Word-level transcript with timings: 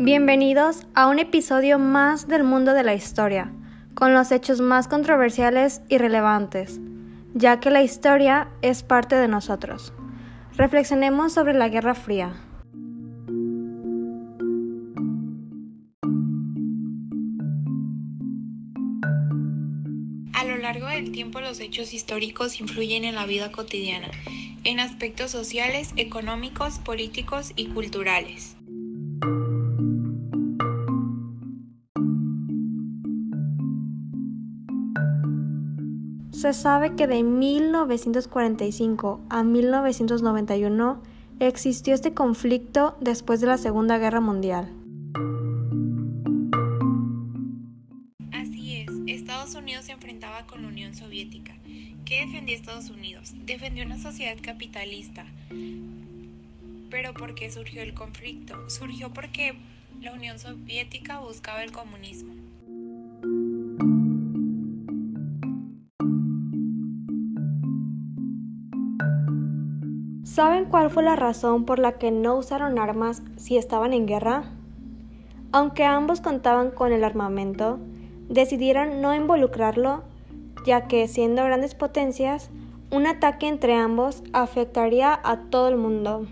Bienvenidos 0.00 0.86
a 0.94 1.08
un 1.08 1.18
episodio 1.18 1.80
más 1.80 2.28
del 2.28 2.44
mundo 2.44 2.72
de 2.72 2.84
la 2.84 2.94
historia, 2.94 3.52
con 3.94 4.14
los 4.14 4.30
hechos 4.30 4.60
más 4.60 4.86
controversiales 4.86 5.82
y 5.88 5.98
relevantes, 5.98 6.80
ya 7.34 7.58
que 7.58 7.72
la 7.72 7.82
historia 7.82 8.48
es 8.62 8.84
parte 8.84 9.16
de 9.16 9.26
nosotros. 9.26 9.92
Reflexionemos 10.56 11.32
sobre 11.32 11.52
la 11.52 11.68
Guerra 11.68 11.96
Fría. 11.96 12.32
A 20.32 20.44
lo 20.44 20.58
largo 20.58 20.86
del 20.86 21.10
tiempo 21.10 21.40
los 21.40 21.58
hechos 21.58 21.92
históricos 21.92 22.60
influyen 22.60 23.02
en 23.02 23.16
la 23.16 23.26
vida 23.26 23.50
cotidiana, 23.50 24.12
en 24.64 24.80
aspectos 24.80 25.30
sociales, 25.30 25.92
económicos, 25.96 26.78
políticos 26.78 27.52
y 27.56 27.66
culturales. 27.68 28.56
Se 36.38 36.52
sabe 36.52 36.94
que 36.94 37.08
de 37.08 37.24
1945 37.24 39.20
a 39.28 39.42
1991 39.42 41.02
existió 41.40 41.94
este 41.94 42.14
conflicto 42.14 42.96
después 43.00 43.40
de 43.40 43.48
la 43.48 43.58
Segunda 43.58 43.98
Guerra 43.98 44.20
Mundial. 44.20 44.72
Así 48.30 48.76
es, 48.76 48.88
Estados 49.08 49.56
Unidos 49.56 49.86
se 49.86 49.92
enfrentaba 49.92 50.46
con 50.46 50.62
la 50.62 50.68
Unión 50.68 50.94
Soviética. 50.94 51.56
¿Qué 52.08 52.24
defendía 52.24 52.56
Estados 52.56 52.88
Unidos? 52.88 53.34
Defendió 53.44 53.84
una 53.84 53.98
sociedad 53.98 54.38
capitalista. 54.40 55.26
Pero 56.88 57.12
¿por 57.12 57.34
qué 57.34 57.50
surgió 57.50 57.82
el 57.82 57.92
conflicto? 57.92 58.70
Surgió 58.70 59.12
porque 59.12 59.58
la 60.00 60.14
Unión 60.14 60.38
Soviética 60.38 61.18
buscaba 61.18 61.62
el 61.62 61.70
comunismo. 61.70 62.32
¿Saben 70.24 70.64
cuál 70.64 70.88
fue 70.88 71.02
la 71.02 71.14
razón 71.14 71.66
por 71.66 71.78
la 71.78 71.98
que 71.98 72.10
no 72.10 72.36
usaron 72.36 72.78
armas 72.78 73.22
si 73.36 73.58
estaban 73.58 73.92
en 73.92 74.06
guerra? 74.06 74.44
Aunque 75.52 75.84
ambos 75.84 76.22
contaban 76.22 76.70
con 76.70 76.90
el 76.90 77.04
armamento, 77.04 77.78
decidieron 78.30 79.02
no 79.02 79.14
involucrarlo, 79.14 80.04
ya 80.64 80.86
que 80.88 81.08
siendo 81.08 81.44
grandes 81.44 81.74
potencias, 81.74 82.50
un 82.90 83.06
ataque 83.06 83.48
entre 83.48 83.74
ambos 83.74 84.22
afectaría 84.32 85.18
a 85.22 85.42
todo 85.50 85.68
el 85.68 85.76
mundo. 85.76 86.26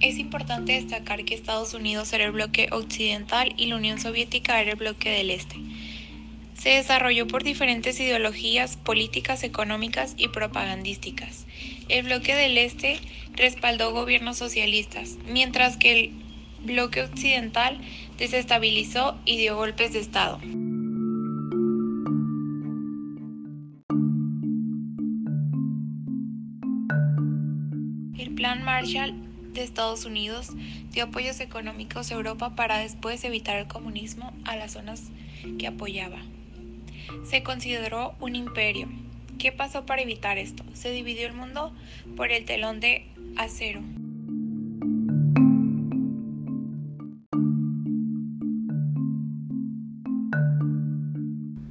Es 0.00 0.18
importante 0.18 0.72
destacar 0.72 1.24
que 1.24 1.34
Estados 1.34 1.74
Unidos 1.74 2.12
era 2.12 2.24
el 2.24 2.32
bloque 2.32 2.68
occidental 2.72 3.54
y 3.56 3.66
la 3.66 3.76
Unión 3.76 4.00
Soviética 4.00 4.60
era 4.60 4.72
el 4.72 4.76
bloque 4.76 5.10
del 5.10 5.30
este 5.30 5.56
se 6.62 6.68
desarrolló 6.68 7.26
por 7.26 7.42
diferentes 7.42 7.98
ideologías 7.98 8.76
políticas, 8.76 9.42
económicas 9.42 10.14
y 10.16 10.28
propagandísticas. 10.28 11.44
El 11.88 12.04
bloque 12.04 12.36
del 12.36 12.56
Este 12.56 13.00
respaldó 13.34 13.92
gobiernos 13.92 14.38
socialistas, 14.38 15.18
mientras 15.26 15.76
que 15.76 15.90
el 15.92 16.21
bloque 16.64 17.02
occidental 17.02 17.80
desestabilizó 18.18 19.18
y 19.24 19.36
dio 19.36 19.56
golpes 19.56 19.92
de 19.92 20.00
Estado. 20.00 20.38
El 28.18 28.34
Plan 28.34 28.64
Marshall 28.64 29.14
de 29.52 29.62
Estados 29.62 30.04
Unidos 30.04 30.50
dio 30.92 31.04
apoyos 31.04 31.40
económicos 31.40 32.10
a 32.10 32.14
Europa 32.14 32.54
para 32.54 32.78
después 32.78 33.24
evitar 33.24 33.56
el 33.56 33.66
comunismo 33.66 34.32
a 34.44 34.56
las 34.56 34.72
zonas 34.72 35.10
que 35.58 35.66
apoyaba 35.66 36.18
se 37.24 37.42
consideró 37.42 38.14
un 38.20 38.36
imperio. 38.36 38.88
¿Qué 39.38 39.52
pasó 39.52 39.86
para 39.86 40.02
evitar 40.02 40.38
esto? 40.38 40.64
Se 40.72 40.90
dividió 40.90 41.26
el 41.26 41.32
mundo 41.32 41.72
por 42.16 42.32
el 42.32 42.44
telón 42.44 42.80
de 42.80 43.06
acero. 43.36 43.80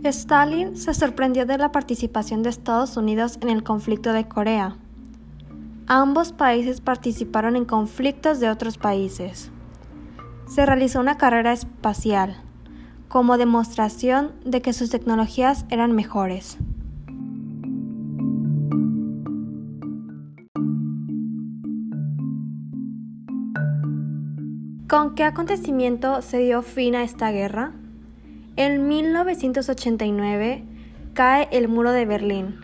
Stalin 0.10 0.76
se 0.78 0.96
sorprendió 0.96 1.46
de 1.46 1.60
la 1.60 1.72
participación 1.72 2.42
de 2.42 2.50
Estados 2.50 2.98
Unidos 2.98 3.38
en 3.42 3.50
el 3.50 3.64
conflicto 3.64 4.14
de 4.14 4.28
Corea. 4.28 4.78
Ambos 5.86 6.32
países 6.34 6.82
participaron 6.82 7.56
en 7.56 7.66
conflictos 7.66 8.40
de 8.40 8.50
otros 8.50 8.80
países. 8.80 9.52
Se 10.48 10.66
realizó 10.66 11.00
una 11.00 11.18
carrera 11.18 11.54
espacial 11.54 12.42
como 13.10 13.38
demostración 13.38 14.32
de 14.44 14.62
que 14.62 14.74
sus 14.74 14.90
tecnologías 14.90 15.66
eran 15.70 15.92
mejores. 15.92 16.58
¿Con 24.90 25.14
qué 25.16 25.24
acontecimiento 25.24 26.22
se 26.22 26.40
dio 26.40 26.64
fin 26.64 26.96
a 26.96 27.04
esta 27.04 27.32
guerra? 27.32 27.74
En 28.56 28.88
1989 28.88 30.64
cae 31.14 31.48
el 31.52 31.68
muro 31.68 31.92
de 31.92 32.06
Berlín, 32.06 32.56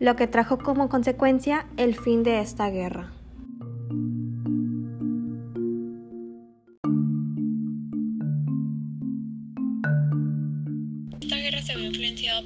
lo 0.00 0.16
que 0.16 0.26
trajo 0.26 0.58
como 0.58 0.88
consecuencia 0.88 1.66
el 1.76 1.94
fin 1.94 2.22
de 2.22 2.40
esta 2.40 2.70
guerra. 2.70 3.12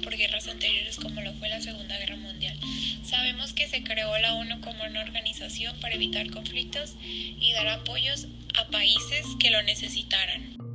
por 0.03 0.15
guerras 0.15 0.47
anteriores 0.47 0.97
como 0.97 1.21
lo 1.21 1.33
fue 1.33 1.49
la 1.49 1.59
Segunda 1.59 1.97
Guerra 1.97 2.15
Mundial. 2.17 2.57
Sabemos 3.03 3.53
que 3.53 3.67
se 3.67 3.83
creó 3.83 4.17
la 4.19 4.35
ONU 4.35 4.61
como 4.61 4.83
una 4.83 5.01
organización 5.01 5.75
para 5.79 5.95
evitar 5.95 6.29
conflictos 6.31 6.95
y 7.01 7.51
dar 7.53 7.67
apoyos 7.67 8.27
a 8.59 8.69
países 8.69 9.25
que 9.39 9.49
lo 9.49 9.61
necesitaran. 9.63 10.70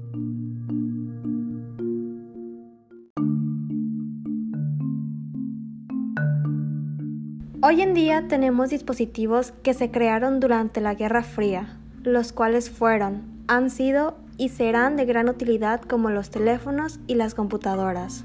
Hoy 7.69 7.83
en 7.83 7.95
día 7.95 8.29
tenemos 8.29 8.71
dispositivos 8.71 9.51
que 9.65 9.75
se 9.75 9.91
crearon 9.91 10.39
durante 10.39 10.81
la 10.81 10.95
Guerra 10.95 11.25
Fría, 11.25 11.81
los 12.05 12.33
cuales 12.33 12.71
fueron, 12.71 13.25
han 13.49 13.71
sido 13.71 14.17
y 14.39 14.51
serán 14.51 14.95
de 14.95 15.05
gran 15.05 15.29
utilidad 15.29 15.81
como 15.81 16.09
los 16.09 16.31
teléfonos 16.31 17.01
y 17.09 17.17
las 17.17 17.35
computadoras. 17.35 18.25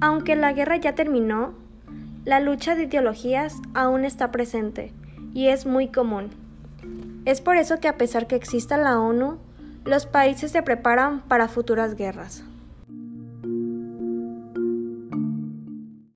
Aunque 0.00 0.36
la 0.36 0.54
guerra 0.54 0.78
ya 0.78 0.94
terminó, 0.94 1.52
la 2.24 2.40
lucha 2.40 2.74
de 2.74 2.84
ideologías 2.84 3.60
aún 3.74 4.06
está 4.06 4.30
presente 4.32 4.94
y 5.34 5.48
es 5.48 5.66
muy 5.66 5.88
común. 5.88 6.30
Es 7.26 7.42
por 7.42 7.56
eso 7.56 7.78
que 7.78 7.88
a 7.88 7.98
pesar 7.98 8.26
que 8.26 8.36
exista 8.36 8.78
la 8.78 8.98
ONU, 8.98 9.36
los 9.84 10.06
países 10.06 10.50
se 10.52 10.62
preparan 10.62 11.20
para 11.22 11.48
futuras 11.48 11.94
guerras. 11.94 12.42